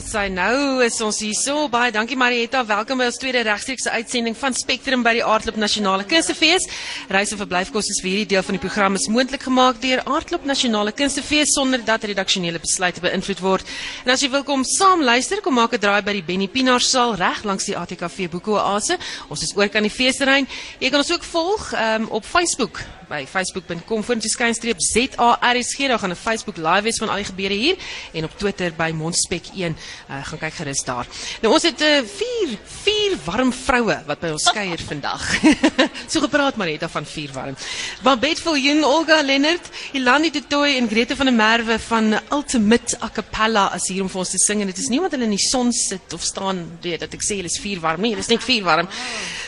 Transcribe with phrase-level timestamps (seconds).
[0.00, 0.28] daar sy.
[0.32, 1.68] Nou is ons hier so.
[1.68, 2.62] Baie dankie Marietta.
[2.66, 6.66] Welkom by ons tweede regstreekse uitsending van Spectrum by die Aardklop Nasionale Kunstefees.
[7.12, 10.94] Reis en verblyfkoste vir hierdie deel van die program is moontlik gemaak deur Aardklop Nasionale
[10.96, 13.74] Kunstefees sonder dat redaksionele besluite beïnvloed word.
[14.06, 16.80] En as jy wil kom saam luister, kom maak 'n draai by die Benny Pinaar
[16.80, 18.96] saal reg langs die ATKV Boeke Oase.
[19.28, 20.48] Ons is ook aan die feesterrein.
[20.78, 22.80] Jy kan ons ook volg um, op Facebook
[23.10, 25.78] by facebook.com skynstreep ZARSG.
[25.88, 27.76] Daar gaan 'n Facebook live wees van al die gebeure hier
[28.12, 29.74] en op Twitter by Mondspek1.
[30.10, 31.06] Uh, gaan kyk gerus daar.
[31.42, 35.22] Nou ons het 'n uh, vier vier warm vroue wat by ons kuier vandag.
[36.12, 37.56] so gepraat Marita van vier warm.
[38.02, 43.88] Babette Viljoen, Olga Lennard, Ilani Tutoy en Grete van der Merwe van Ultimate Acapella as
[43.88, 45.72] hier om vir ons te sing en dit is nie omdat hulle in die son
[45.72, 48.42] sit of staan weet dat ek sê hulle is vier warm nie, hulle is net
[48.42, 48.88] vier warm.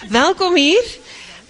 [0.09, 0.87] Welkom hier.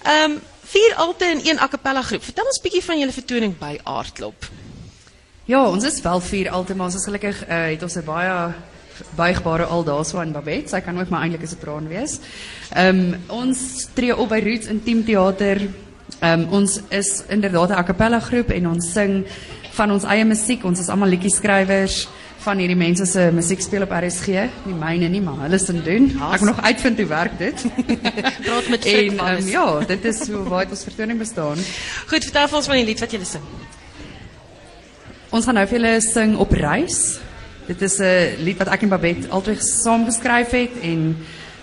[0.03, 0.41] Ehm um,
[0.73, 2.25] vier alte in een a cappella groep.
[2.25, 4.49] Vertel ons 'n bietjie van julle vertoning by Aardklop.
[5.45, 8.55] Ja, ons is wel vier alte, maar ons is gelukkig uh, het ons 'n baie
[9.17, 10.69] buigbare al daarso in Babette.
[10.69, 12.19] Sy kan ook maar eintlik 'n sopraan wees.
[12.70, 15.61] Ehm um, ons tree op by Roots Intiem Theater.
[16.20, 19.27] Ehm um, ons is inderdaad 'n a cappella groep en ons sing
[19.73, 20.64] van ons eie musiek.
[20.64, 22.09] Ons is almal liedjieskrywers
[22.43, 26.09] van hierdie mense se musiek speel op RSG, nie myne nie, maar hulle se doen.
[26.11, 27.65] Ek moet nog uitvind hoe werk dit.
[28.47, 31.61] Praat met en um, ja, dit is hoe waar ons vertoning bestaan.
[32.11, 33.47] Goed, vertel vir ons van die lied wat jy sing.
[35.33, 36.98] Ons gaan nou vir julle sing op reis.
[37.69, 41.17] Dit is 'n lied wat ek en Babette altyd saam geskryf het en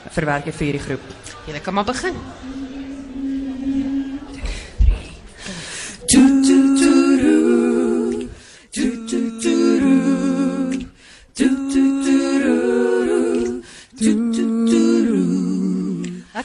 [0.10, 1.06] verwerk vir hierdie groep.
[1.46, 2.16] Julle kan maar begin.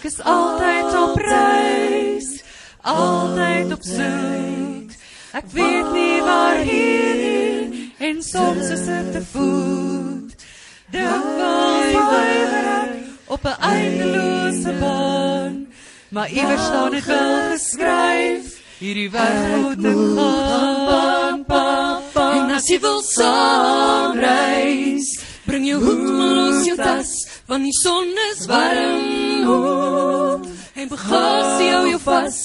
[0.05, 2.43] Is altyd op reis,
[2.81, 4.91] altyd op soek.
[5.33, 10.35] Ek weet nie waarheen en soms is dit te voet.
[10.93, 12.93] Dink weiger
[13.33, 15.67] op 'n eindelose baan,
[16.09, 18.45] maar iewers staan dit wel geskryf.
[18.79, 19.41] Hierdie ek
[20.17, 22.33] gaan, pa, pa.
[22.33, 27.73] En as jy wil saam reis, bring jou hoed maar los jou tas, want die
[27.73, 29.94] son is warm hoed
[30.75, 32.39] en bagasie hou jou vas.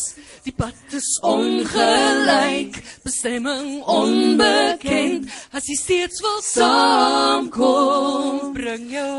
[0.46, 5.28] Die pad is ongelyk, bestemming onbekend.
[5.52, 9.10] As jy steeds wil saamkom, bring jou.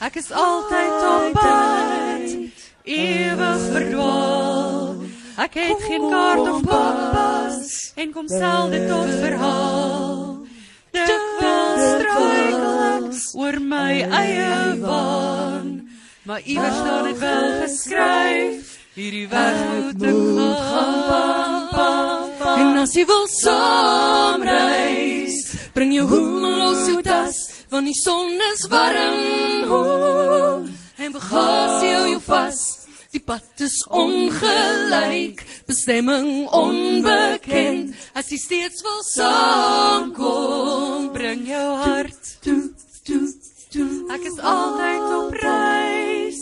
[0.00, 2.32] Ek is altyd op pad,
[2.82, 4.96] ewig verdwaal.
[5.38, 7.39] Ek het geen kaart of kompas
[8.00, 10.38] en kom selde tot verhaal.
[10.90, 13.04] Dit wil struikel ek
[13.36, 15.88] oor my eie waan,
[16.24, 18.78] maar iewers staan dit wel geskryf.
[18.96, 20.80] Hierdie weg moet ek gaan.
[22.50, 25.36] En as jy wil saamreis,
[25.76, 27.36] bring jou hoed los jou tas,
[27.70, 29.68] want die son is warm.
[29.70, 29.82] Ho,
[30.96, 32.79] en bagasie hou jou vas.
[33.10, 37.90] Die pad is ongelyk, bestemming onbekend.
[38.14, 42.70] As jy steeds wil saamkom, bring jou hart toe,
[43.02, 43.24] toe,
[43.74, 43.88] toe.
[44.14, 46.38] Ek is altyd op reis,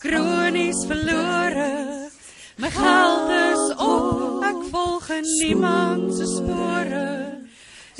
[0.00, 1.68] kronies verlore.
[2.64, 7.06] My geld is op, ek volg niemand se spore.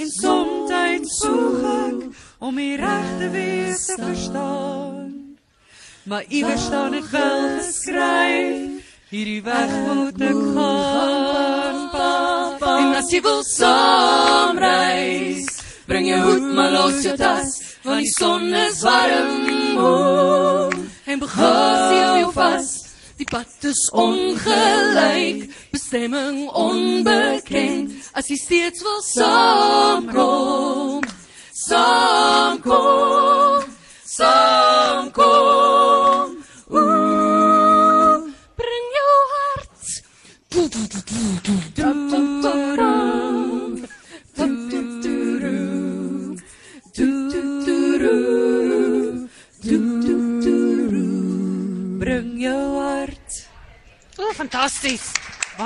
[0.00, 2.02] En soms soek ek
[2.40, 4.85] om die regte wees te verstaan.
[6.06, 8.84] Maar iewers staan dit wel geskryf.
[9.08, 12.78] Hierdie weg moet ek gaan, papa.
[12.78, 15.46] En as jy wil saamreis,
[15.86, 19.78] bring jou hoed maar los jou tas, want die son is warm.
[19.82, 20.70] Oh,
[21.10, 22.70] en bagasie hou jou vas.
[23.18, 27.98] Die pad is ongelyk, bestemming onbekend.
[28.14, 31.02] As jy steeds wil saamkom,
[31.66, 33.70] saamkom,
[34.06, 35.55] saamkom.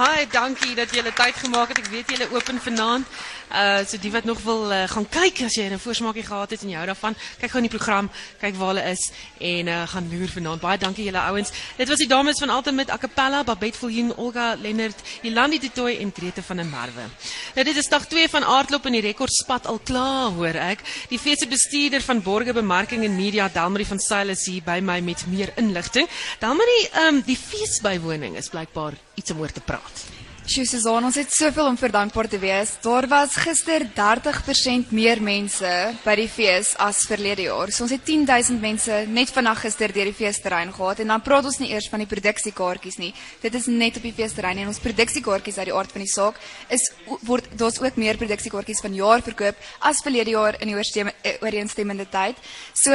[0.01, 1.79] Baie dankie dat jy tyd gemaak het.
[1.83, 3.05] Ek weet julle open vanaand.
[3.51, 6.63] Uh so die wat nog wil uh, gaan kyk as jy 'n voorsmaakie gehad het
[6.63, 8.11] en jy hou daarvan, kyk gou in die program,
[8.41, 10.61] kyk waar hulle is en uh gaan loer vanaand.
[10.61, 11.51] Baie dankie julle ouens.
[11.77, 15.99] Dit was die dames van Alta met Acapella, Babette Viljoen, Olga Lennard, Jolandi de Tooi
[15.99, 17.09] en Grete van der Merwe.
[17.55, 20.85] Nou dit is dag 2 van aardklop in die rekordspat al klaar, hoor ek.
[21.09, 25.01] Die fees bestuurder van Borge Bemarking en Media, Delmarie van Sail is hier by my
[25.01, 26.09] met meer inligting.
[26.39, 30.07] Delmarie, ehm um, die feesbywoning is blykbaar iets om oor te praat.
[30.51, 32.73] Sjoe Susan, ons het soveel om vir dankbaar te wees.
[32.83, 35.71] Daar was gister 30% meer mense
[36.03, 37.71] by die fees as verlede jaar.
[37.71, 41.47] So ons het 10000 mense net vandag gister deur die feesterrein gehad en dan praat
[41.47, 43.13] ons nie eers van die produksiekaartjies nie.
[43.45, 46.43] Dit is net op die feesterrein en ons produksiekaartjies uit die aard van die saak
[46.75, 46.91] is
[47.31, 52.43] word daar's ook meer produksiekaartjies van jaar verkoop as verlede jaar in die ooreenstemmende tyd.
[52.75, 52.91] So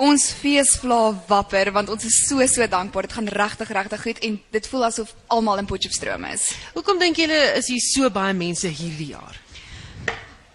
[0.00, 3.02] Ons fees vla wapper want ons is so so dankbaar.
[3.02, 6.48] Dit gaan regtig regtig goed en dit voel asof almal in Potchefstroom is.
[6.72, 9.36] Hoekom dink julle is hier so baie mense hierdie jaar?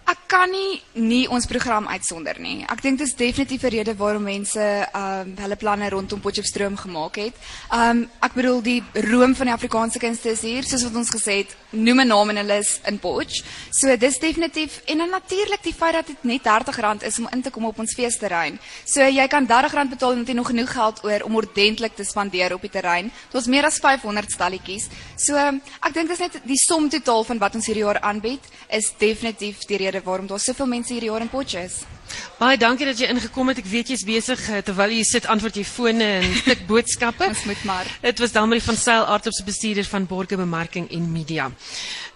[0.08, 2.62] Ek kan nie nie ons program uitsonder nie.
[2.64, 6.76] Ek dink dit is definitief 'n rede waarom mense ehm um, hulle planne rondom Potchefstroom
[6.76, 7.34] gemaak het.
[7.70, 11.10] Ehm um, ek bedoel die room van die Afrikaanse kunste is hier, soos wat ons
[11.10, 13.44] gesê het, noem 'n naam en hulle is in Potch.
[13.70, 17.42] So dis definitief en dan natuurlik die feit dat dit net R30 is om in
[17.42, 18.58] te kom op ons feesterrein.
[18.84, 22.54] So jy kan R30 betaal en jy nog genoeg geld oor om ordentlik te spandeer
[22.54, 23.12] op die terrein.
[23.30, 24.88] Daar's meer as 500 stalletjies.
[25.16, 28.92] So ek dink dis net die som totaal van wat ons hierdie jaar aanbied is
[28.98, 31.97] definitief die rede waarom daar soveel mense hierdie jaar in Potchefstroom is.
[32.38, 33.58] Baie dankie dat jy ingekom het.
[33.62, 37.26] Ek weet jy's besig eh, terwyl jy sit antwoord jy fone en tik boodskappe.
[37.32, 37.90] Ons moet maar.
[38.04, 41.48] Dit was Damrie van Sail Artopse bestuurder van Borge Bemarking en Media.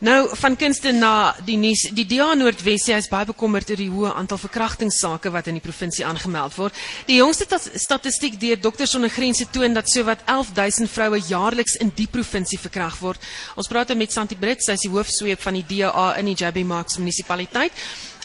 [0.02, 1.84] Nou van kunste na die nuus.
[1.94, 6.06] Die DA Noordwes is baie bekommerd oor die hoë aantal verkrachtingssake wat in die provinsie
[6.06, 6.78] aangemeld word.
[7.06, 7.46] Die jongste
[7.78, 12.98] statistiek deur Dokters sonder Grense toon dat sowat 11000 vroue jaarliks in die provinsie verkragt
[13.02, 13.22] word.
[13.54, 16.66] Ons praat met Santi Brits, sy is die hoofsweep van die DA in die JB
[16.66, 17.72] Marks munisipaliteit.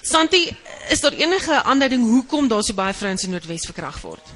[0.08, 0.56] Santi,
[0.90, 4.30] is daar enige aanduiding hoekom daar so baie vrouens in Noordwes verkragt word?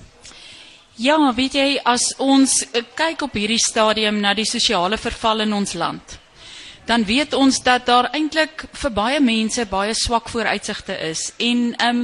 [1.00, 5.56] Ja, weet jy, as ons eh, kyk op hierdie stadium na die sosiale verval in
[5.56, 6.18] ons land,
[6.90, 12.04] dan weet ons dat daar eintlik vir baie mense baie swak vooruitsigte is en ehm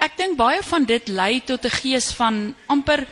[0.00, 3.04] ek dink baie van dit lei tot 'n gees van amper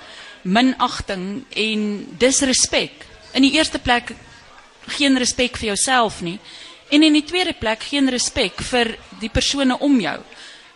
[0.42, 1.82] minagting en
[2.18, 3.04] disrespek.
[3.34, 4.14] In die eerste plek
[4.86, 6.38] geen respek vir jouself nie
[6.88, 10.18] en in die tweede plek geen respek vir die persone om jou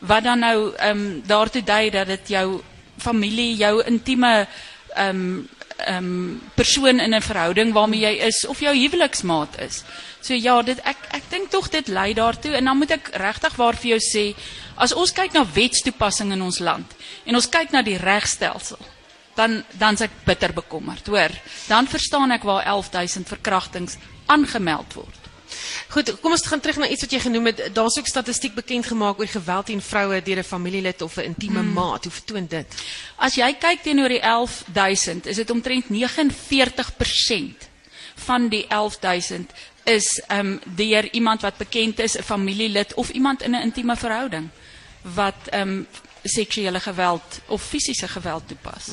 [0.02, 2.62] wat dan nou ehm um, daartoe dui dat dit jou
[2.98, 4.46] familie, jou intieme
[4.94, 5.48] ehm um,
[5.86, 9.84] ehm um, persoon in 'n verhouding waarmee jy is of jou huweliksmaat is.
[10.20, 13.56] So ja, dit ek ek dink tog dit lei daartoe en dan moet ek regtig
[13.56, 14.34] waar vir jou sê,
[14.76, 18.78] as ons kyk na wetstoepassing in ons land en ons kyk na die regstelsel,
[19.34, 21.30] dan dan's ek bitter bekommerd, hoor.
[21.68, 23.96] Dan verstaan ek waar 11000 verkrachtings
[24.26, 25.31] aangemeld word.
[25.88, 27.74] Goed, kom ons gaan terug na iets wat jy genoem het.
[27.74, 31.60] Daar's ook statistiek bekend gemaak oor geweld teen vroue deur 'n familielid of 'n intieme
[31.60, 31.72] hmm.
[31.72, 32.04] maat.
[32.04, 32.66] Hoe vertoon dit?
[33.16, 37.68] As jy kyk teenoor die 11000, is dit omtrent 49%
[38.14, 39.50] van die 11000
[39.84, 43.96] is ehm um, deur iemand wat bekend is, 'n familielid of iemand in 'n intieme
[43.96, 44.48] verhouding
[45.02, 45.86] wat ehm um,
[46.22, 48.84] seksuele geweld of fisiese geweld toepas.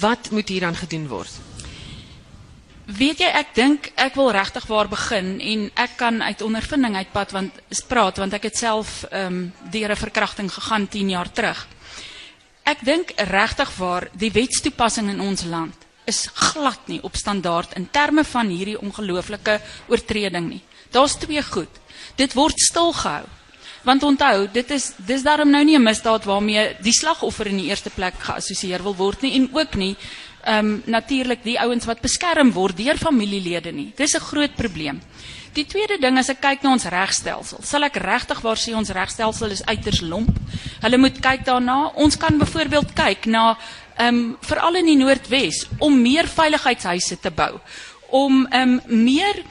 [0.00, 1.30] Wat moet hier dan gedoen word?
[2.90, 7.34] Weet jy ek dink ek wil regtig waar begin en ek kan uit ondervinding uitpad
[7.36, 11.66] want praat want ek het self ehm um, deur 'n verkrachting gegaan 10 jaar terug.
[12.64, 17.88] Ek dink regtig waar die wetstoepassing in ons land is glad nie op standaard in
[17.90, 20.62] terme van hierdie ongelooflike oortreding nie.
[20.90, 21.70] Daar's twee goed.
[22.16, 23.24] Dit word stilgehou.
[23.82, 27.68] Want onthou, dit is dis daarom nou nie 'n misdaad waarmee die slagoffer in die
[27.70, 29.96] eerste plek geassosieer wil word nie en ook nie
[30.44, 33.92] ehm um, natuurlik die ouens wat beskerm word deur familielede nie.
[33.96, 35.00] Dis 'n groot probleem.
[35.52, 38.90] Die tweede ding as ek kyk na ons regstelsel, sal ek regtig waar sê ons
[38.90, 40.30] regstelsel is uiters lomp.
[40.80, 41.90] Hulle moet kyk daarna.
[41.94, 43.58] Ons kan byvoorbeeld kyk na
[43.96, 47.60] ehm um, veral in die Noordwes om meer veiligheidshuise te bou,
[48.08, 49.42] om ehm um, meer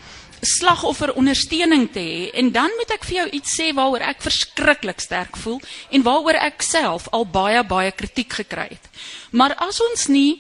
[0.42, 5.36] slagofferondersteuning te hê en dan moet ek vir jou iets sê waaroor ek verskriklik sterk
[5.38, 5.60] voel
[5.92, 8.90] en waaroor ek self al baie baie kritiek gekry het.
[9.32, 10.40] Maar as ons nie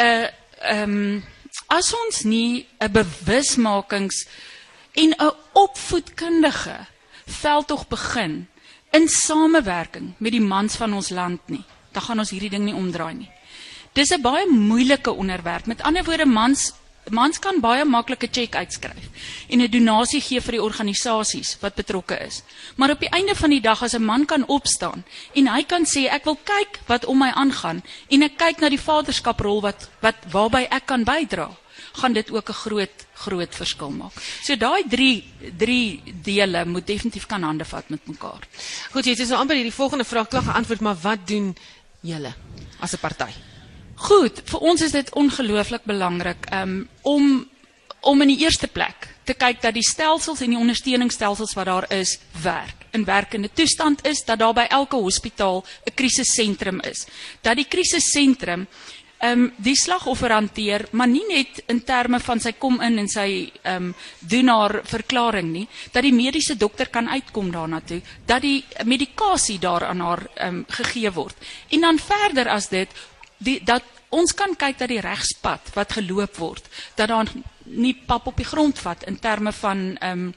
[0.00, 0.26] 'n uh,
[0.60, 1.24] ehm um,
[1.68, 4.26] as ons nie 'n bewusmakings
[4.92, 6.86] en 'n opvoedkundige
[7.26, 8.48] veldtog begin
[8.90, 12.74] in samewerking met die mans van ons land nie, dan gaan ons hierdie ding nie
[12.74, 13.30] omdraai nie.
[13.92, 15.66] Dis 'n baie moeilike onderwerp.
[15.66, 16.72] Met ander woorde, mans
[17.10, 19.04] mans kan baie maklik 'n cheque uitskryf
[19.48, 22.42] en 'n donasie gee vir die organisasies wat betrokke is.
[22.76, 25.84] Maar op die einde van die dag as 'n man kan opstaan en hy kan
[25.84, 29.88] sê ek wil kyk wat om my aangaan en ek kyk na die vaderskaprol wat
[30.00, 31.50] wat waarby ek kan bydra,
[31.92, 34.12] gaan dit ook 'n groot groot verskil maak.
[34.42, 35.24] So daai drie
[35.56, 38.46] drie dele moet definitief kan hande vat met mekaar.
[38.92, 41.56] Goed, jy het so amper hierdie volgende vraag klaar geantwoord, maar wat doen
[42.00, 42.34] julle
[42.80, 43.49] as 'n party?
[44.00, 47.48] Goed, vir ons is dit ongelooflik belangrik um, om
[48.00, 51.86] om in die eerste plek te kyk dat die stelsels en die ondersteuningsstelsels wat daar
[51.92, 52.86] is werk.
[52.96, 57.04] In werkende toestand is dat daar by elke hospitaal 'n krisissentrum is.
[57.42, 58.66] Dat die krisissentrum
[59.18, 63.08] ehm um, die slagoffer hanteer, maar nie net in terme van sy kom in en
[63.08, 68.00] sy ehm um, doen haar verklaring nie, dat die mediese dokter kan uitkom daarna toe,
[68.26, 71.36] dat die medikasie daar aan haar ehm um, gegee word.
[71.68, 72.88] En dan verder as dit
[73.40, 76.66] die dat ons kan kyk dat die regspad wat geloop word,
[76.98, 77.30] dat daar
[77.64, 80.34] nie pap op die grond vat in terme van ehm um,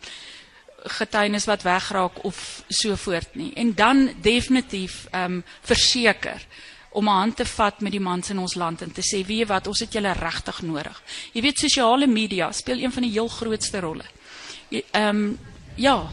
[0.84, 3.54] getuienis wat wegraak of so voort nie.
[3.56, 6.46] En dan definitief ehm um, verseker
[6.92, 9.40] om 'n hand te vat met die mans in ons land en te sê weet
[9.40, 11.02] jy wat ons het julle regtig nodig.
[11.34, 14.06] Jy weet sosiale media speel een van die heel grootste rolle.
[14.70, 15.40] Ehm um,
[15.76, 16.12] ja,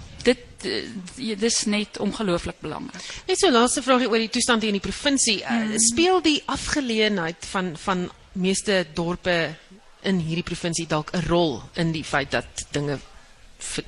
[0.63, 3.03] dit dit is net ongelooflik belangrik.
[3.27, 5.41] Net so laaste vraagie oor die toestand hier in die provinsie.
[5.45, 5.73] Mm.
[5.73, 9.57] Uh, speel die afgeleenheid van van meeste dorpe
[10.03, 12.99] in hierdie provinsie dalk 'n rol in die feit dat dinge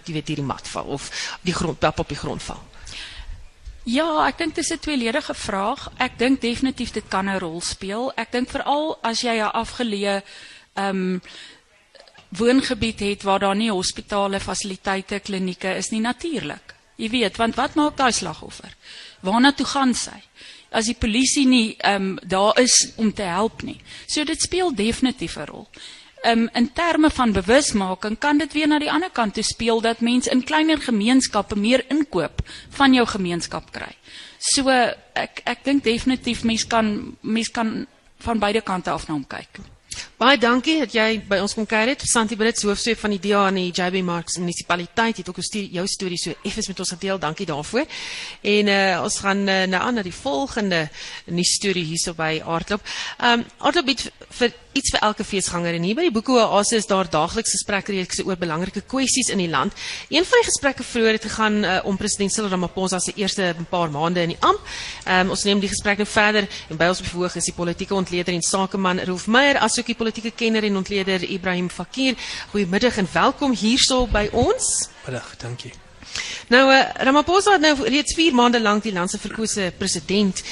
[0.05, 1.09] jy weet hierdie mat val of
[1.43, 2.61] die grond op die grond val?
[3.85, 5.91] Ja, ek dink dit is 'n tweeledige vraag.
[5.99, 8.13] Ek dink definitief dit kan 'n rol speel.
[8.17, 10.23] Ek dink veral as jy 'n afgeleë
[10.75, 11.23] ehm um,
[12.39, 16.75] woongebied het waar daar nie hospitale, fasiliteite, klinieke is nie natuurlik.
[16.97, 18.75] Jy weet, want wat maak daai slagoffer?
[19.21, 20.19] Waarna toe gaan sy?
[20.73, 23.81] As die polisie nie ehm um, daar is om te help nie.
[24.07, 25.69] So dit speel definitief 'n rol
[26.23, 30.01] um, in terme van bewusmaking kan dit weer na die ander kant toe speel dat
[30.01, 32.43] mense in kleiner gemeenskappe meer inkoop
[32.79, 33.91] van jou gemeenskap kry.
[34.39, 37.87] So ek ek dink definitief mense kan mense kan
[38.23, 39.61] van beide kante af na hom kyk.
[40.21, 42.03] Baie dankie dat jy by ons kom kuier het.
[42.07, 45.87] Santi Brits, hoofstuk van die DA in die JB Marks munisipaliteit, het ook gestuur, jou
[45.91, 47.19] storie so effens met ons gedeel.
[47.19, 47.87] Dankie daarvoor.
[48.55, 50.85] En uh, ons gaan uh, nou aan na die volgende
[51.27, 52.87] nuus storie hierso by Aardklop.
[53.19, 54.07] Ehm um, Aardklop bied
[54.39, 57.93] vir iets vir elke feesganger en hier by die Boeke Oase is daar daagliks gesprekke
[57.93, 59.77] reeks oor belangrike kwessies in die land.
[60.09, 63.93] Een van die gesprekke vroeër het gegaan uh, om president Cyril Ramaphosa se eerste paar
[63.93, 64.61] maande in die amp.
[65.05, 67.95] Ehm um, ons neem die gesprek nou verder en by ons bevoeg is die politieke
[67.95, 72.17] ontleder en sakeman Rolf Meyer asook die politieke kenner en ontleder Ibrahim Fakir.
[72.53, 74.89] Goeiemiddag en welkom hierso by ons.
[75.07, 75.73] Middag, dankie.
[76.53, 80.45] Nou uh, Ramaphosa het nou reeds 4 maande lank die land se verkose president.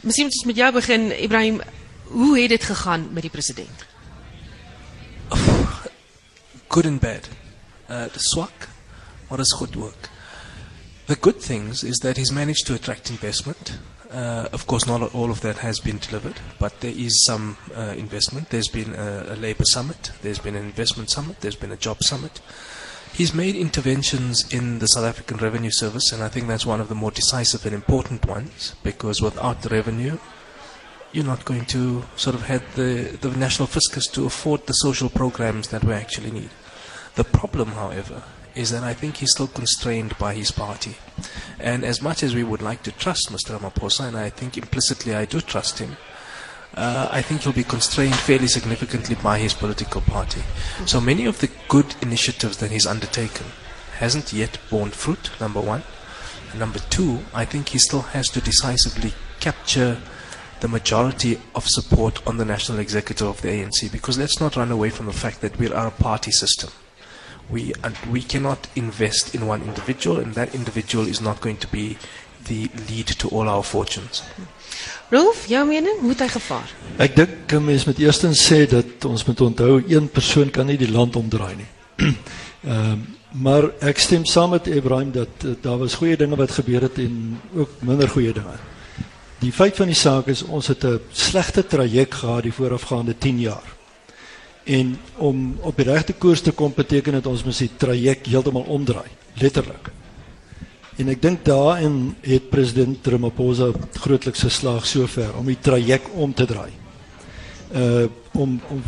[0.00, 1.60] Miskien moet ons met jou begin Ibrahim
[2.08, 3.84] hoe het gegaan met die president?
[6.68, 7.28] Good and bad.
[7.88, 8.68] Uh, swak,
[9.28, 10.10] what is good work?
[11.06, 13.78] The good things is that he's managed to attract investment.
[14.10, 17.94] Uh, of course, not all of that has been delivered, but there is some uh,
[17.96, 18.50] investment.
[18.50, 22.02] There's been a, a labor summit, there's been an investment summit, there's been a job
[22.02, 22.40] summit.
[23.12, 26.88] He's made interventions in the South African Revenue Service, and I think that's one of
[26.88, 30.18] the more decisive and important ones because without the revenue,
[31.16, 35.08] you're not going to sort of have the, the national fiscus to afford the social
[35.08, 36.50] programs that we actually need.
[37.14, 38.22] The problem, however,
[38.54, 40.96] is that I think he's still constrained by his party.
[41.58, 43.58] And as much as we would like to trust Mr.
[43.58, 45.96] Ramaphosa, and I think implicitly I do trust him,
[46.74, 50.42] uh, I think he'll be constrained fairly significantly by his political party.
[50.84, 53.46] So many of the good initiatives that he's undertaken
[54.00, 55.82] hasn't yet borne fruit, number one.
[56.50, 59.96] And number two, I think he still has to decisively capture
[60.60, 64.70] the majority of support on the national executive of the ANC because let's not run
[64.70, 66.70] away from the fact that we are a party system.
[67.50, 67.72] We,
[68.10, 71.96] we cannot invest in one individual, and that individual is not going to be
[72.46, 74.22] the lead to all our fortunes.
[75.10, 76.72] Rolf, jou mening, hoe het hy gevaar?
[76.98, 80.78] Ek dink 'n mens moet eerstens sê dat ons moet onthou een persoon kan nie
[80.78, 81.70] die land omdraai nie.
[82.66, 86.50] Ehm um, maar ek stem saam met Ibrahim dat uh, daar was goeie dinge wat
[86.50, 88.54] gebeur het en ook minder goeie dinge.
[89.38, 93.40] Die feit van die saak is ons het 'n slegte traject gehad die voorafgaande 10
[93.40, 93.74] jaar.
[94.64, 98.62] En om op die regte koers te kom beteken dit ons moet die traject heeltemal
[98.62, 99.90] omdraai, letterlik.
[100.96, 103.68] En ek dink daarin het president Ramaphosa
[104.00, 106.72] grootliks geslaag sover om die traject om te draai.
[107.74, 108.82] Uh om om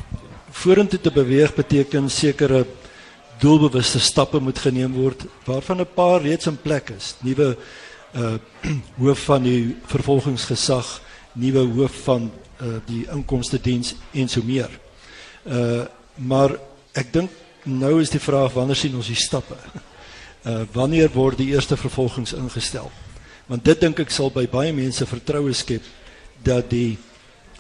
[1.01, 2.67] te beweeg beteken sekere
[3.39, 7.15] doelbewuste stappe moet geneem word waarvan 'n paar reeds in plek is.
[7.23, 7.57] Nuwe
[8.17, 8.37] uh
[9.03, 11.01] hoof van die vervolgingsgesag,
[11.33, 12.31] nuwe hoof van
[12.63, 14.71] uh die inkomste diens en so meer.
[15.45, 15.85] Uh
[16.19, 16.57] maar
[16.99, 17.31] ek dink
[17.63, 19.57] nou is die vraag wanneer sien ons die stappe?
[20.45, 22.91] Uh wanneer word die eerste vervolgings ingestel?
[23.47, 25.85] Want dit dink ek sal by baie mense vertroue skep
[26.45, 26.99] dat die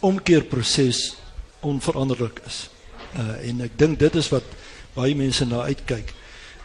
[0.00, 1.16] omkeerproses
[1.60, 2.68] onveranderlik is.
[3.14, 4.44] Uh en ek dink dit is wat
[4.96, 6.14] baie mense na uitkyk.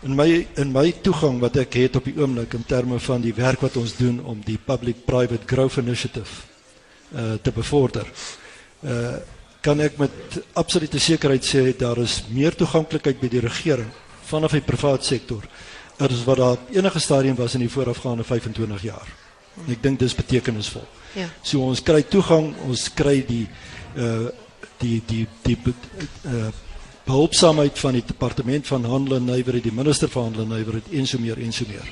[0.03, 3.33] In my in my toegang wat ek het op die oomblik in terme van die
[3.35, 6.43] werk wat ons doen om die Public Private Growth Initiative
[7.15, 8.09] uh te bevorder.
[8.83, 9.21] Uh
[9.63, 13.87] kan ek met absolute sekerheid sê daar is meer toeganklikheid by die regering
[14.27, 15.45] vanaf die private sektor
[16.03, 19.07] as wat daar enige stadium was in die voorafgaande 25 jaar.
[19.63, 20.83] En ek dink dis betekenisvol.
[21.15, 21.29] Ja.
[21.45, 23.45] So ons kry toegang, ons kry die
[23.95, 24.27] uh
[24.83, 25.75] die die die, die
[26.27, 26.51] uh
[27.07, 31.07] behulpsaamheid van die departement van handel en nywerheid, die minister van handel en nywerheid en
[31.07, 31.89] so meer en so meer.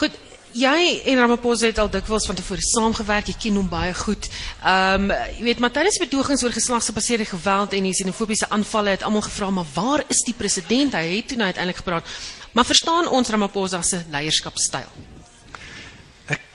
[0.00, 0.16] Goed,
[0.56, 3.28] jy en Ramaphosa het al dikwels van tevore saamgewerk.
[3.28, 4.30] Jy ken hom baie goed.
[4.62, 9.26] Ehm um, jy weet Matthys betogings oor geslagsgebaseerde geweld en die xenofobiese aanvalle het almal
[9.28, 10.96] gevra, maar waar is die president?
[10.96, 12.18] Hy het toe nou uiteindelik gepraat.
[12.52, 15.17] Maar verstaan ons Ramaphosa se leierskapstyl?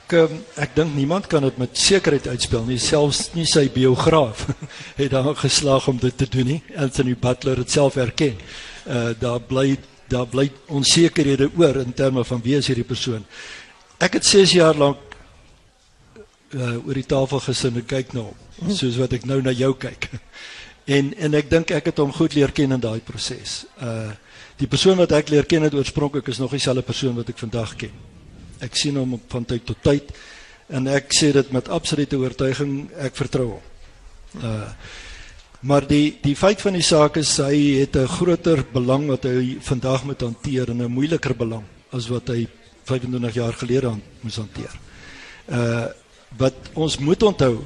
[0.04, 4.42] Ek um, ek dink niemand kan dit met sekerheid uitspel nie, selfs nie sy biograaf
[5.00, 6.60] het daar geslaag om dit te doen nie.
[6.76, 8.36] Anthony Butler het self erken.
[8.84, 9.78] Uh daar bly
[10.12, 13.24] daar bly onsekerhede oor in terme van wie is hierdie persoon.
[14.04, 15.00] Ek het 6 jaar lank
[16.52, 19.72] uh oor die tafel gesit en kyk na hom, soos wat ek nou na jou
[19.78, 20.12] kyk.
[20.84, 23.62] En en ek dink ek het hom goed leer ken in daai proses.
[23.80, 24.12] Uh
[24.60, 27.78] die persoon wat ek leer ken het oorspronklik is nog dieselfde persoon wat ek vandag
[27.80, 27.96] ken.
[28.64, 30.14] Ek sien hom van tyd tot tyd
[30.74, 33.66] en ek sê dit met absolute oortuiging, ek vertrou hom.
[34.42, 34.68] Uh
[35.64, 39.56] maar die die feit van die saak is hy het 'n groter belang wat hy
[39.64, 42.48] vandag moet hanteer en 'n moeiliker belang as wat hy
[42.84, 44.74] 25 jaar gelede aan moes hanteer.
[45.48, 45.88] Uh
[46.38, 47.64] wat ons moet onthou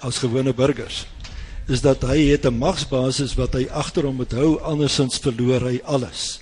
[0.00, 1.06] as gewone burgers
[1.68, 5.80] is dat hy het 'n magsbasis wat hy agter hom moet hou andersins verloor hy
[5.84, 6.40] alles.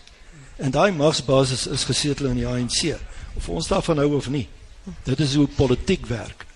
[0.56, 2.96] En daai magsbasis is gesetel in die ANC
[3.36, 4.48] of ons daarvan hou of nie.
[5.04, 6.46] Dit is hoe politiek werk.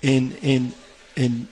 [0.00, 0.72] En en
[1.14, 1.48] en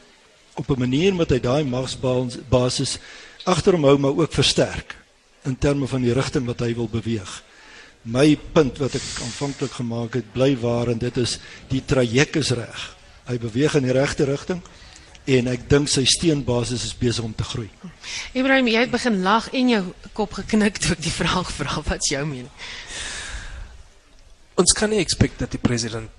[0.55, 2.99] op 'n manier moet hy daai magsbasis
[3.45, 4.97] agter hom hou maar ook versterk
[5.43, 7.43] in terme van die rigting wat hy wil beweeg.
[8.03, 11.39] My punt wat ek aanvanklik gemaak het bly waar en dit is
[11.69, 12.97] die traject is reg.
[13.29, 14.63] Hy beweeg in die regte rigting
[15.29, 17.69] en ek dink sy steenbasis is besig om te groei.
[18.33, 21.83] Ibrahim, jy het begin lag en jou kop geknik toe ek die vraag vra.
[21.85, 22.53] Wat's jou mening?
[24.59, 26.11] Ons kan nie expect dat die president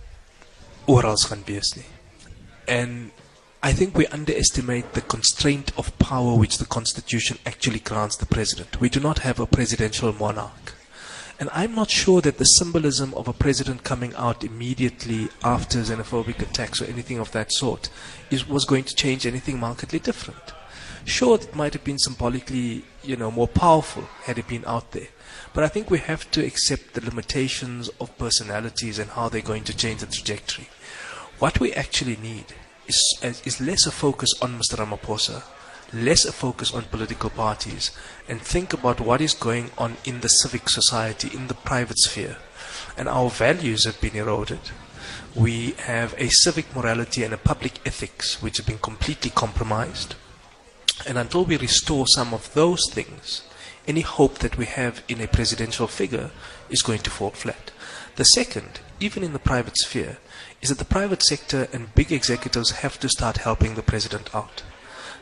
[0.87, 1.87] oral gaan wees nie.
[2.67, 3.11] And
[3.61, 8.79] I think we underestimate the constraint of power which the constitution actually grants the president.
[8.79, 10.73] We do not have a presidential monarch.
[11.39, 16.41] And I'm not sure that the symbolism of a president coming out immediately after xenophobic
[16.41, 17.89] attacks or anything of that sort
[18.29, 20.53] is, was going to change anything markedly different.
[21.03, 25.07] Sure, it might have been symbolically, you know, more powerful had it been out there.
[25.53, 29.63] But I think we have to accept the limitations of personalities and how they're going
[29.65, 30.69] to change the trajectory.
[31.39, 32.45] What we actually need
[32.87, 34.77] is, is less a focus on Mr.
[34.77, 35.43] Ramaphosa,
[35.93, 37.91] less a focus on political parties,
[38.27, 42.37] and think about what is going on in the civic society, in the private sphere.
[42.97, 44.59] And our values have been eroded.
[45.35, 50.15] We have a civic morality and a public ethics which have been completely compromised.
[51.07, 53.43] And until we restore some of those things,
[53.89, 56.29] any hope that we have in a presidential figure
[56.69, 57.71] is going to fall flat.
[58.17, 60.17] The second, even in the private sphere,
[60.61, 64.61] is that the private sector and big executives have to start helping the president out.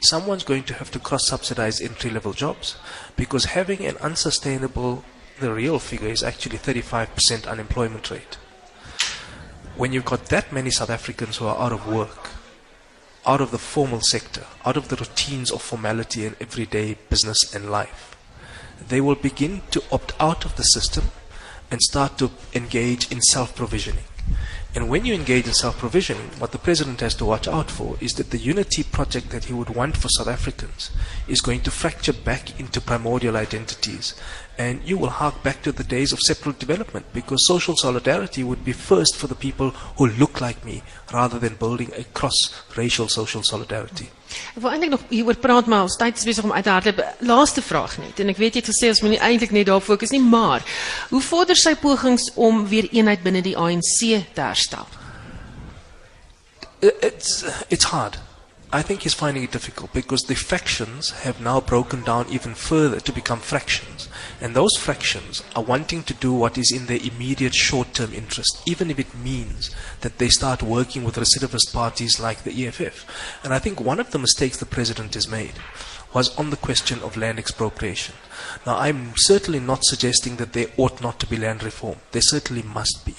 [0.01, 2.75] Someone's going to have to cross subsidize entry level jobs
[3.15, 5.05] because having an unsustainable,
[5.39, 8.37] the real figure is actually 35% unemployment rate.
[9.77, 12.31] When you've got that many South Africans who are out of work,
[13.25, 17.71] out of the formal sector, out of the routines of formality and everyday business and
[17.71, 18.16] life,
[18.87, 21.05] they will begin to opt out of the system
[21.69, 24.05] and start to engage in self provisioning.
[24.75, 27.97] And when you engage in self provisioning, what the president has to watch out for
[27.99, 30.91] is that the unity project that he would want for South Africans
[31.27, 34.13] is going to fracture back into primordial identities.
[34.57, 38.63] And you will hark back to the days of separate development because social solidarity would
[38.63, 43.07] be first for the people who look like me rather than building a cross racial
[43.07, 44.09] social solidarity.
[44.27, 47.01] Ek wil eintlik nog hieroor praat maar ons tyd is besig om uit te hardloop.
[47.19, 50.13] Laaste vraag net en ek weet jy het gesê ons moenie eintlik net daar fokus
[50.15, 50.65] nie, maar
[51.09, 53.99] hoe vorder sy pogings om weer eenheid binne die ANC
[54.33, 54.87] te herstel?
[56.79, 58.19] It's, it's hard.
[58.69, 62.99] I think he's finding it difficult because the factions have now broken down even further
[62.99, 64.09] to become fractions.
[64.41, 68.61] And those fractions are wanting to do what is in their immediate short term interest,
[68.65, 73.05] even if it means that they start working with recidivist parties like the EFF.
[73.41, 75.53] And I think one of the mistakes the president has made
[76.13, 78.15] was on the question of land expropriation.
[78.65, 81.99] Now, I'm certainly not suggesting that there ought not to be land reform.
[82.11, 83.15] There certainly must be.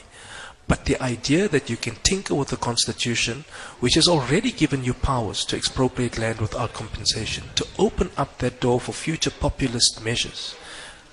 [0.69, 3.47] But the idea that you can tinker with the Constitution,
[3.81, 8.61] which has already given you powers to expropriate land without compensation, to open up that
[8.61, 10.55] door for future populist measures,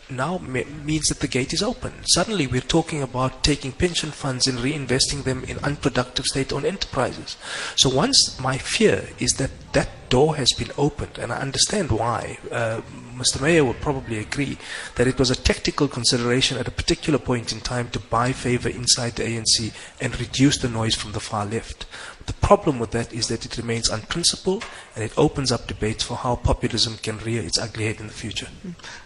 [0.10, 1.94] now means that the gate is open.
[2.06, 7.38] Suddenly we're talking about taking pension funds and reinvesting them in unproductive state-owned enterprises.
[7.76, 12.38] So once my fear is that that door has been opened, and I understand why.
[12.52, 12.82] Uh,
[13.16, 13.42] Mr.
[13.42, 14.58] Mayor would probably agree
[14.96, 18.70] that it was a tactical consideration at a particular point in time to buy favor
[18.70, 21.86] inside the ANC and reduce the noise from the far left.
[22.26, 26.18] The problem with that is that it remains unprincipled and it opens up debates for
[26.18, 28.48] how populism can rear its ugly head in the future.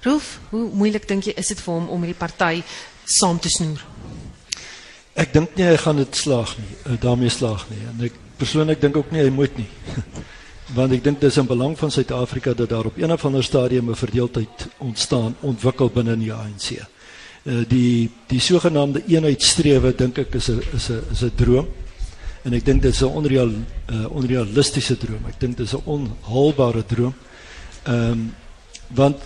[0.05, 2.63] Rolf, hoe moeilik dink jy is dit vir hom om hierdie party
[3.19, 3.83] saam te snoer?
[5.19, 7.81] Ek dink nie hy gaan dit slaag nie, uh, daarmee slaag nie.
[7.91, 9.67] En ek persoonlik dink ook nie hy moet nie.
[10.77, 13.89] Want ek dink dis in belang van Suid-Afrika dat daar op een of ander stadium
[13.89, 16.71] 'n verdeeldheid ontstaan, ontwikkel binne die ANC.
[17.43, 21.67] Uh die die sogenaamde eenheidstrewe dink ek is 'n is 'n is 'n droom.
[22.47, 25.25] En ek dink dit is 'n onreal uh, onrealistiese droom.
[25.27, 27.13] Ek dink dit is 'n onhaalbare droom.
[27.87, 28.35] Um,
[28.87, 29.17] want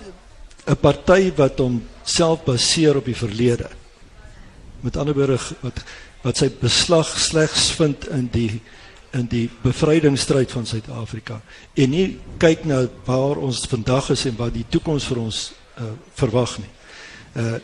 [0.65, 3.69] 'n party wat homself baseer op die verlede
[4.81, 5.83] met ander woorde wat
[6.23, 8.61] wat sy beslag slegs vind in die
[9.13, 11.41] in die bevrydingsstryd van Suid-Afrika
[11.75, 15.93] en nie kyk na waar ons vandag is en wat die toekoms vir ons uh,
[16.15, 16.71] verwag nie.
[17.35, 17.59] Uh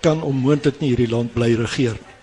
[0.00, 2.17] kan onmoontlik nie hierdie land bly regeer nie.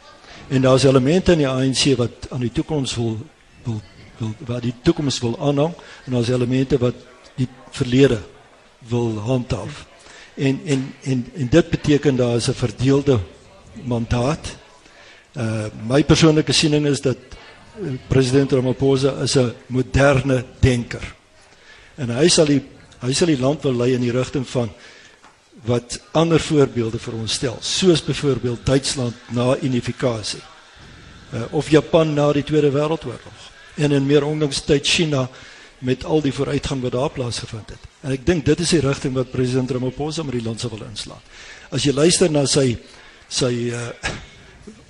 [0.47, 3.17] En daar's elemente in die ANC wat aan die toekoms wil
[3.63, 3.81] wil
[4.17, 5.73] wil wat die toekoms wil aanhang
[6.05, 6.95] en daar's elemente wat
[7.35, 8.21] die verlede
[8.87, 9.85] wil handhaaf.
[10.35, 13.19] En en en en dit beteken daar is 'n verdeelde
[13.83, 14.57] mandaat.
[15.33, 17.17] Uh my persoonlike siening is dat
[17.81, 21.15] uh, president Ramaphosa is 'n moderne denker.
[21.95, 22.61] En hy sal die
[22.99, 24.69] hy sal die land wil lei in die rigting van
[25.63, 30.41] wat ander voorbeelde vir ons stel, soos byvoorbeeld Duitsland na unifikasie.
[31.33, 35.29] Uh, of Japan na die Tweede Wêreldoorlog en in meer onlangs tyd China
[35.79, 37.87] met al die vooruitgang wat daar plaasgevind het.
[38.01, 40.85] En ek dink dit is die rigting wat president Ramaphosa met die land sou wil
[40.87, 41.19] inslaan.
[41.75, 42.75] As jy luister na sy
[43.27, 43.89] sy uh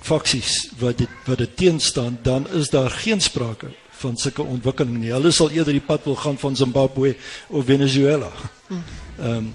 [0.06, 5.10] faksies wat dit wat dit teenstaan, dan is daar geen sprake van sulke ontwikkeling nie.
[5.10, 7.16] Hulle sal eerder die pad wil gaan van Zimbabwe
[7.48, 8.30] of Venezuela.
[8.70, 9.54] Ehm um,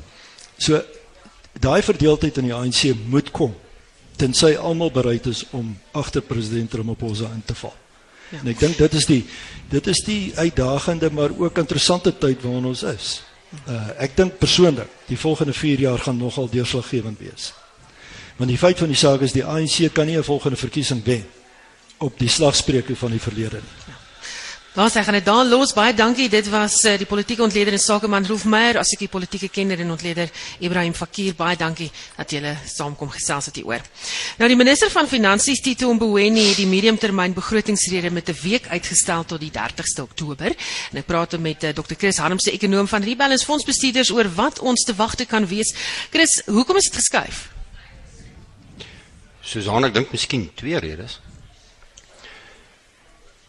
[0.58, 0.82] so
[1.62, 3.54] daai verdeeldheid in die ANC moet kom
[4.22, 7.74] tensy almal bereid is om agter president Ramaphosa in te val.
[8.32, 8.40] Ja.
[8.44, 9.22] En ek dink dit is die
[9.72, 13.22] dit is die uitdagende maar ook interessante tyd waarin ons is.
[13.68, 17.52] Uh ek dink persoonlik die volgende 4 jaar gaan nogal deurslaggewend wees.
[18.38, 21.26] Want die feit van die saak is die ANC kan nie 'n volgende verkiesing wen
[21.98, 24.01] op die slagspreuke van die verlede nie.
[24.72, 25.74] Daar sê gaan dit daar los.
[25.74, 26.30] Baie dankie.
[26.30, 29.82] Dit was uh, die politieke ontleder en sakeman Rolf Meyer, as ek die politieke kenner
[29.84, 30.30] en ontleder
[30.64, 31.34] Ibrahim Fakir.
[31.36, 33.84] Baie dankie dat julle saamkom gesels het hieroor.
[34.40, 39.26] Nou die minister van Finansies Tito Mboweni het die mediumtermyn begrotingsrede met 'n week uitgestel
[39.26, 40.56] tot die 30ste Oktober.
[40.92, 41.98] En ek praat met uh, Dr.
[41.98, 45.74] Chris Harmse, ekonom van Rebalance Fondsbestuurders oor wat ons te wagte kan wees.
[46.12, 47.50] Chris, hoekom is dit geskuif?
[49.42, 51.20] Susan, ek dink miskien twee redes.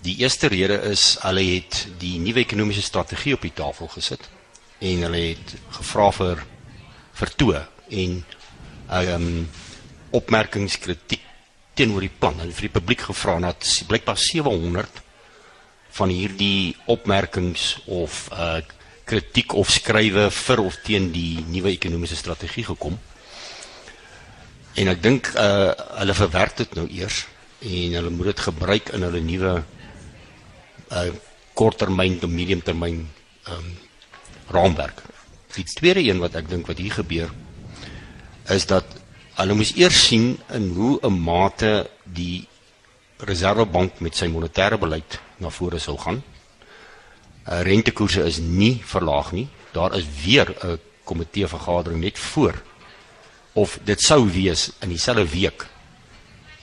[0.03, 4.25] Die eerste rede is hulle het die nuwe ekonomiese strategie op die tafel gesit
[4.83, 6.41] en hulle het gevra vir
[7.21, 7.61] vertoë
[8.03, 8.17] en
[8.93, 9.45] ehm um,
[10.13, 11.23] opmerkings kritiek
[11.79, 12.35] teenoor die plan.
[12.37, 14.99] Hulle het vir die publiek gevra dat blykbaar 700
[15.97, 18.61] van hierdie opmerkings of uh
[19.13, 22.99] kritiek of skrywe vir of teen die nuwe ekonomiese strategie gekom.
[24.79, 27.23] En ek dink uh hulle verwerk dit nou eers
[27.63, 29.55] en hulle moet dit gebruik in hulle nuwe
[30.93, 31.11] uh
[31.55, 33.03] korttermyn tot mediumtermyn
[33.53, 33.67] um
[34.49, 35.03] raamwerk.
[35.53, 37.33] Die tweede een wat ek dink wat hier gebeur
[38.51, 38.87] is dat
[39.37, 42.49] hulle moes eers sien in hoe 'n mate die
[43.23, 46.23] Reservebank met sy monetêre beleid na vore sou gaan.
[47.47, 49.49] Uh rentekoerse is nie verlaag nie.
[49.73, 52.63] Daar is weer 'n komitee vergadering net voor
[53.53, 55.67] of dit sou wees in dieselfde week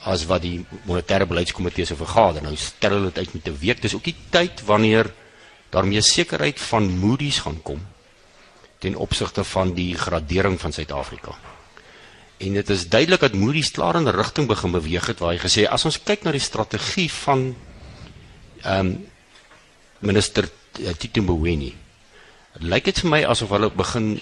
[0.10, 2.44] as wat die monetêre beleidskomitee se vergader.
[2.44, 3.82] Nou stel dit uit met 'n week.
[3.82, 5.14] Dis ook die tyd wanneer
[5.70, 7.82] daar meer sekerheid van Moody's gaan kom
[8.80, 11.36] ten opsigte van die gradering van Suid-Afrika.
[12.38, 15.40] En dit is duidelik dat Moody's klaar in 'n rigting begin beweeg het waar hy
[15.40, 17.56] gesê as ons kyk na die strategie van
[18.62, 19.08] ehm um,
[20.00, 20.50] minister
[20.84, 21.76] eh, Tito Mboweni
[22.58, 24.20] lyk dit vir my asof hulle begin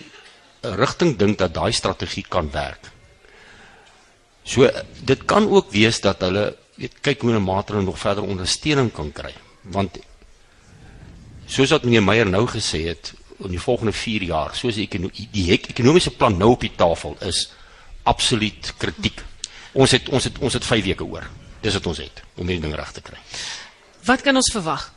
[0.64, 2.92] 'n rigting dink dat daai strategie kan werk.
[4.48, 4.70] So
[5.04, 9.12] dit kan ook wees dat hulle weet kyk hoe 'n maatreël nog verder ondersteuning kan
[9.12, 9.34] kry.
[9.62, 9.98] Want
[11.46, 15.10] soos wat meneer Meyer nou gesê het in die volgende 4 jaar, soos die, ekono
[15.32, 17.52] die ekonomiese plan nou op die tafel is
[18.04, 19.22] absoluut kritiek.
[19.74, 21.28] Ons het ons het ons het 5 weke oor.
[21.62, 23.18] Dis wat ons het om hierdie ding reg te kry.
[24.06, 24.94] Wat kan ons verwag?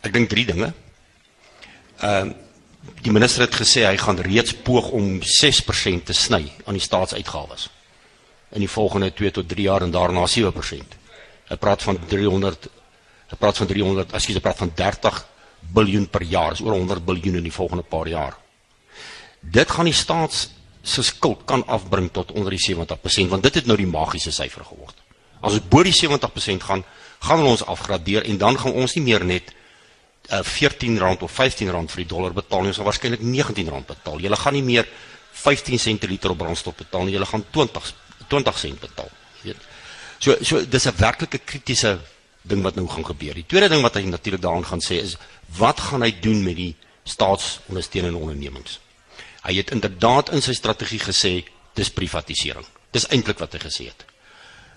[0.00, 0.72] Ek dink drie dinge.
[2.00, 2.34] Ehm uh,
[3.02, 7.68] die minister het gesê hy gaan reeds poog om 6% te sny aan die staatsuitgawes
[8.52, 10.96] in die volgende 2 tot 3 jaar en daarna 7%.
[11.48, 12.70] Hy praat van 300
[13.32, 15.20] hy praat van 300, ekskuus, hy praat van 30
[15.72, 18.36] biljoen per jaar, is oor 100 biljoen in die volgende paar jaar.
[19.40, 20.50] Dit gaan die staats
[20.82, 24.66] se skuld kan afbring tot onder die 70% want dit het nou die magiese syfer
[24.66, 24.98] geword.
[25.40, 26.82] As ons bo die 70% gaan,
[27.22, 29.52] gaan ons afgradeer en dan gaan ons nie meer net
[30.30, 34.20] uh, R14 of R15 vir die dollar betaal nie, ons gaan waarskynlik R19 betaal.
[34.22, 34.90] Jy gaan nie meer
[35.42, 37.94] 15 sent per liter op brandstof betaal nie, jy gaan 20
[38.32, 39.10] 20 sent betaal,
[39.42, 39.68] weet.
[40.22, 41.98] So so dis 'n werklike kritiese
[42.42, 43.34] ding wat nou gaan gebeur.
[43.34, 45.16] Die tweede ding wat hy natuurlik daaraan gaan sê is
[45.58, 48.78] wat gaan hy doen met die staatsondersteunende ondernemings?
[49.42, 52.66] Hy het inderdaad in sy strategie gesê dis privatisering.
[52.90, 54.04] Dis eintlik wat hy gesê het.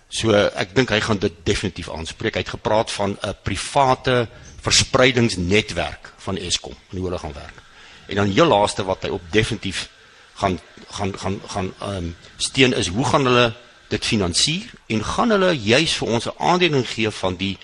[0.10, 2.36] So ek dink hy gaan dit definitief aanspreek.
[2.36, 4.28] Hy het gepraat van 'n private
[4.62, 7.62] verspreidingsnetwerk van Eskom en hoe hulle gaan werk.
[8.08, 9.89] En dan heel laaste wat hy op definitief
[10.36, 13.54] gaan gaan gaan gaan ehm um, steun is hoe gaan hulle
[13.88, 17.58] dit finansier en gaan hulle juis vir ons 'n aandeling gee van die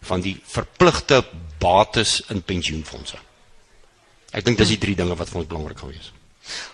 [0.00, 1.24] van die verpligte
[1.58, 3.18] bates in pensioenfonde.
[4.30, 6.12] Ek dink dis die drie dinge wat vir ons belangrik gaan wees.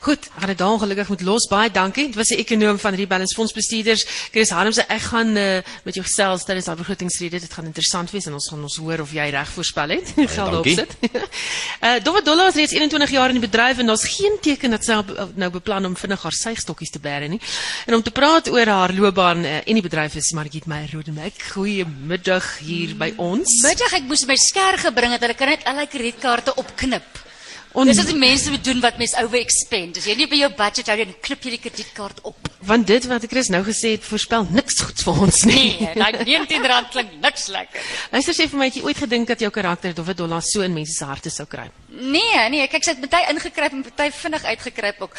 [0.00, 1.46] Goed, ek gaan dit daar ongelukkig moet los.
[1.50, 2.06] Baie dankie.
[2.06, 4.78] Dit was 'n ekonom van Rebalance Fondsbestuurders, Chris Harms.
[4.78, 7.40] Ek gaan uh, met jou gesels tydens daardie begrotingsrede.
[7.40, 10.12] Dit gaan interessant wees en ons gaan ons hoor of jy reg voorspel het.
[10.36, 10.96] Geld opsit.
[11.86, 14.84] uh Dowa Dollar is reeds 21 jaar in die bedryf en daar's geen teken dat
[14.84, 14.98] sy
[15.34, 17.40] nou beplan om vinnig haar suigstokkies te bære nie.
[17.86, 21.34] En om te praat oor haar loopbaan uh, in die bedryf is Margit Meyer Rodemek.
[21.52, 23.62] Goeiemiddag hier by ons.
[23.62, 25.22] Middag, ek moes my skêr gebring het.
[25.22, 27.29] Hulle kan net al my kredietkaarte opknip.
[27.72, 27.86] On...
[27.86, 30.00] Dis wat die mense moet doen wat mense overexpend.
[30.00, 32.48] As jy nie by jou budget hou dan knip jy die kredietkaart op.
[32.66, 35.76] Want dit wat Chris nou gesê het voorspel niks goeds vir ons nie.
[35.78, 37.86] Nee, daai 19 rand klink niks lekker.
[38.10, 40.66] Luister sê vir my, het jy ooit gedink dat jou karakter of 'n dollar so
[40.66, 41.70] in mense se harte sou kry?
[41.88, 45.16] Nee, nee, kyk sy het baie ingekruip en baie vinnig uitgekruip ook.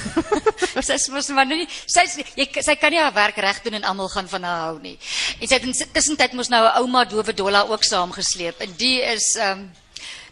[0.84, 2.04] sy sê mos maar nie, sy
[2.36, 4.98] jy sy kan nie haar werk reg doen en almal gaan van haar hou nie.
[5.40, 9.00] En sy het intussen tyd mos nou 'n ouma dowe dollar ook saamgesleep en die
[9.00, 9.70] is ehm um,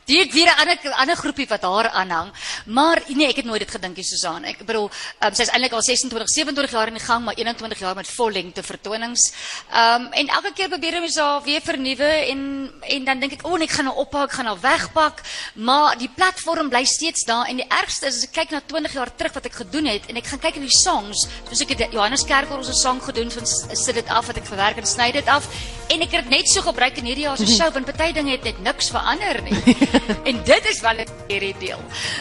[0.09, 2.33] Die het weer 'n ander ander groepie wat haar aanhang.
[2.67, 4.45] Maar nee, ek het nooit dit gedink nie, Susan.
[4.45, 4.91] Ek bedoel,
[5.25, 8.09] um, sy is eintlik al 26, 27 jaar in die gang, maar 21 jaar met
[8.09, 9.33] vollengte vertonings.
[9.71, 13.47] Ehm um, en elke keer probeer hy haar weer vernuwe en en dan dink ek,
[13.47, 15.21] "O, oh, ek gaan nou ophou, ek gaan nou wegpak."
[15.55, 18.93] Maar die platform bly steeds daar en die ergste is as ek kyk na 20
[18.93, 21.69] jaar terug wat ek gedoen het en ek gaan kyk in die songs, soos ek
[21.69, 24.87] het Johannes Kerkor ons 'n song gedoen van sit dit af wat ek verwerk en
[24.87, 25.45] sny dit af
[25.89, 28.31] en ek het dit net so gebruik in hierdie jaar se show want party dinge
[28.31, 29.77] het net niks verander nie.
[30.29, 31.81] en dit is wel 'n hierdie deel.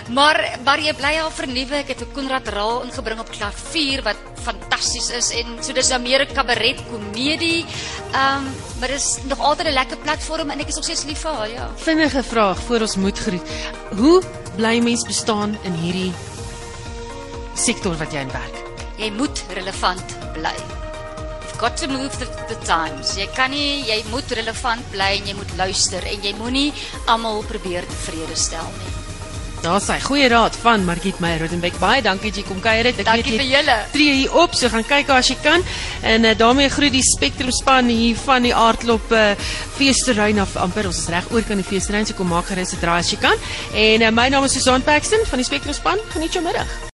[0.10, 1.76] Maar maar jy bly al vernuwe.
[1.76, 6.02] Ek het 'n Konrad Raal ingebring op klavier wat fantasties is en so dis dan
[6.02, 7.66] meer 'n kabaret komedie.
[8.14, 11.20] Ehm um, maar dis nog altyd 'n lekker platform en ek is nog steeds lief
[11.20, 11.70] vir haar, ja.
[11.76, 13.48] Vinnige vraag voor ons moet groet.
[13.98, 14.22] Hoe
[14.56, 16.14] bly mens bestaan in hierdie
[17.56, 18.56] sektor wat jy in werk?
[18.98, 20.77] Jy moet relevant bly
[21.58, 23.16] got to move the, the times.
[23.18, 26.70] Jy kan nie jy moet relevant bly en jy moet luister en jy moenie
[27.08, 28.96] almal probeer tevrede stel nie.
[29.64, 29.98] Daar's hy.
[30.06, 31.80] Goeie raad van Margit Meyer Rodenbeck.
[31.82, 33.00] Baie dankie dat jy kom kuier het.
[33.02, 33.78] Ek dankie weet jy vir julle.
[33.94, 35.66] Tree hier op, so gaan kyk as jy kan.
[36.06, 39.32] En uh, daarmee groet die Spectrum span hier van die Aardklop uh,
[39.80, 40.92] feesterrein af amper.
[40.92, 43.10] Ons is reg oor kan die feesterrein se so kom maak gerus se draai as
[43.14, 43.48] jy kan.
[43.74, 46.06] En uh, my naam is Susan Paxton van die Spectrum span.
[46.14, 46.78] Geniet jou middag.